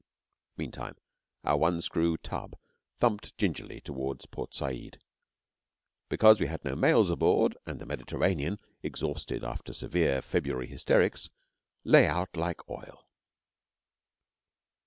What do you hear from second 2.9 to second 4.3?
thumped gingerly toward